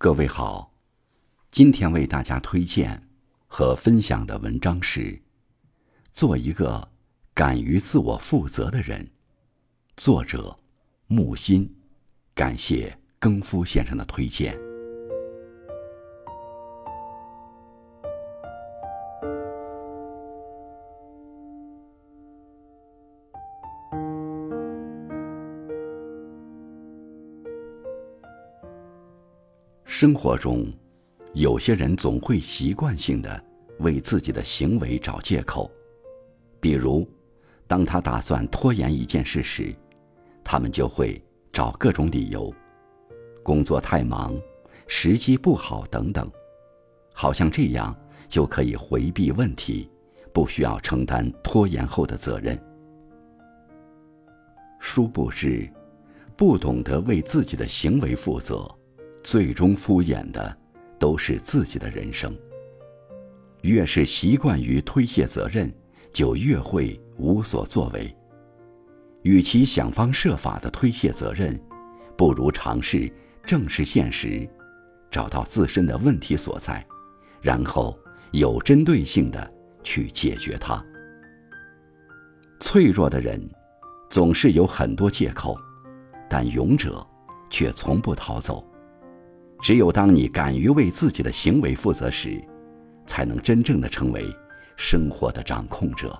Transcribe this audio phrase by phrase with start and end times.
[0.00, 0.72] 各位好，
[1.50, 3.08] 今天为大家推荐
[3.48, 5.00] 和分享的文章是
[6.12, 6.88] 《做一个
[7.34, 9.04] 敢于自我负责的人》，
[9.96, 10.56] 作者
[11.08, 11.74] 木心，
[12.32, 14.67] 感谢更夫先生的推荐。
[30.00, 30.64] 生活中，
[31.32, 33.44] 有些人总会习惯性的
[33.80, 35.68] 为自己的行为找借口，
[36.60, 37.04] 比如，
[37.66, 39.74] 当他打算拖延一件事时，
[40.44, 41.20] 他们就会
[41.52, 42.54] 找各种理由，
[43.42, 44.40] 工作太忙、
[44.86, 46.30] 时机不好等等，
[47.12, 47.92] 好像这样
[48.28, 49.90] 就可以回避问题，
[50.32, 52.56] 不需要承担拖延后的责任。
[54.78, 55.68] 殊不知，
[56.36, 58.77] 不懂得为自己的行为负责。
[59.22, 60.56] 最终敷衍的，
[60.98, 62.34] 都是自己的人生。
[63.62, 65.72] 越是习惯于推卸责任，
[66.12, 68.14] 就越会无所作为。
[69.22, 71.60] 与其想方设法的推卸责任，
[72.16, 73.12] 不如尝试
[73.44, 74.48] 正视现实，
[75.10, 76.86] 找到自身的问题所在，
[77.42, 77.98] 然后
[78.30, 79.52] 有针对性的
[79.82, 80.82] 去解决它。
[82.60, 83.40] 脆弱的人，
[84.08, 85.56] 总是有很多借口，
[86.28, 87.04] 但勇者，
[87.50, 88.67] 却从不逃走。
[89.60, 92.42] 只有当你敢于为自己的行为负责时，
[93.06, 94.24] 才能真正的成为
[94.76, 96.16] 生活的掌控者。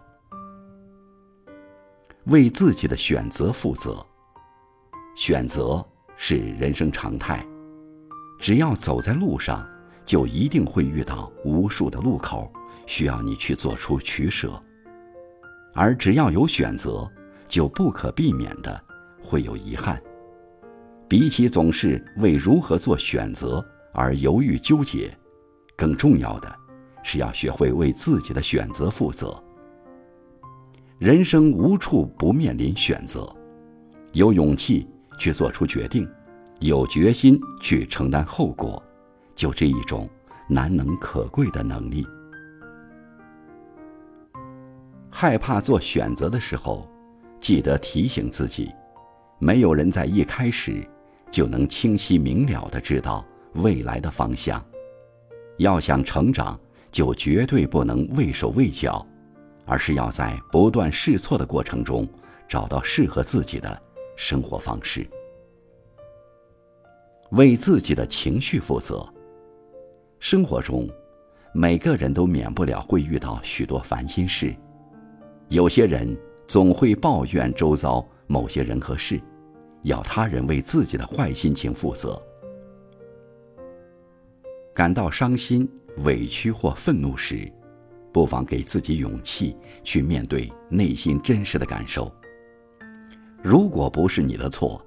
[2.24, 4.04] 为自己的选择负责。
[5.16, 5.84] 选择
[6.16, 7.44] 是人生常态，
[8.38, 9.66] 只要走在路上，
[10.04, 12.52] 就一定会遇到无数的路口，
[12.86, 14.62] 需要你去做出取舍。
[15.74, 17.10] 而只要有选择，
[17.48, 18.80] 就不可避免的
[19.22, 20.00] 会有遗憾。
[21.08, 23.64] 比起总是为如何做选择
[23.94, 25.10] 而犹豫纠结，
[25.74, 26.54] 更重要的
[27.02, 29.42] 是要学会为自己的选择负责。
[30.98, 33.34] 人生无处不面临选择，
[34.12, 34.86] 有勇气
[35.18, 36.06] 去做出决定，
[36.60, 38.82] 有决心去承担后果，
[39.34, 40.06] 就这一种
[40.46, 42.06] 难能可贵的能力。
[45.10, 46.86] 害怕做选择的时候，
[47.40, 48.70] 记得提醒自己，
[49.38, 50.86] 没有人在一开始。
[51.30, 53.24] 就能清晰明了的知道
[53.54, 54.64] 未来的方向。
[55.58, 56.58] 要想成长，
[56.92, 59.06] 就绝对不能畏手畏脚，
[59.66, 62.08] 而是要在不断试错的过程中，
[62.48, 63.82] 找到适合自己的
[64.16, 65.06] 生活方式。
[67.32, 69.06] 为自己的情绪负责。
[70.20, 70.88] 生活中，
[71.52, 74.54] 每个人都免不了会遇到许多烦心事，
[75.48, 76.16] 有些人
[76.46, 79.20] 总会抱怨周遭某些人和事。
[79.82, 82.20] 要他人为自己的坏心情负责。
[84.74, 85.68] 感到伤心、
[86.04, 87.50] 委屈或愤怒时，
[88.12, 92.12] 不妨给自己勇气去面对内心真实的感受。
[93.42, 94.84] 如果不是你的错，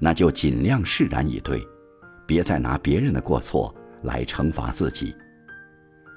[0.00, 1.60] 那就尽量释然以对，
[2.26, 5.14] 别再拿别人的过错来惩罚自己。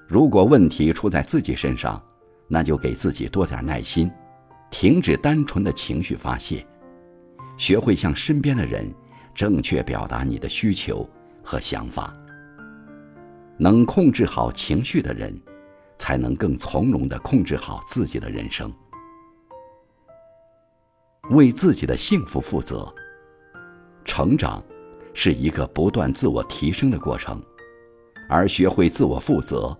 [0.07, 2.01] 如果问题出在自己身上，
[2.47, 4.11] 那就给自己多点耐心，
[4.69, 6.65] 停止单纯的情绪发泄。
[7.61, 8.91] 学会向身边的人
[9.35, 11.07] 正确表达你的需求
[11.43, 12.11] 和想法。
[13.55, 15.39] 能控制好情绪的人，
[15.99, 18.73] 才能更从容的控制好自己的人生。
[21.29, 22.91] 为自己的幸福负责。
[24.03, 24.59] 成长
[25.13, 27.39] 是一个不断自我提升的过程，
[28.27, 29.77] 而学会自我负责，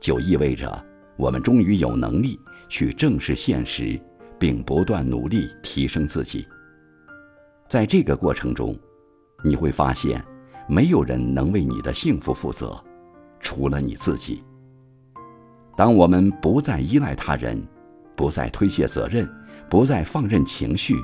[0.00, 0.84] 就意味着
[1.16, 2.36] 我们终于有能力
[2.68, 4.00] 去正视现实，
[4.36, 6.44] 并不断努力提升自己。
[7.70, 8.76] 在这个过程中，
[9.44, 10.20] 你会发现，
[10.68, 12.76] 没有人能为你的幸福负责，
[13.38, 14.42] 除了你自己。
[15.76, 17.64] 当我们不再依赖他人，
[18.16, 19.24] 不再推卸责任，
[19.68, 20.96] 不再放任情绪，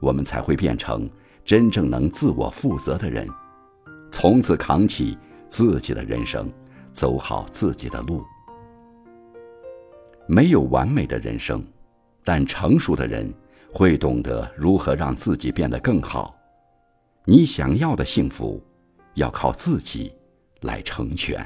[0.00, 1.08] 我们才会变成
[1.44, 3.24] 真正能自我负责的人，
[4.10, 5.16] 从此扛起
[5.48, 6.52] 自己的人生，
[6.92, 8.24] 走好自己的路。
[10.26, 11.64] 没有完美的人生，
[12.24, 13.32] 但成熟的人。
[13.72, 16.36] 会懂得如何让自己变得更好。
[17.24, 18.62] 你想要的幸福，
[19.14, 20.12] 要靠自己
[20.60, 21.40] 来成全。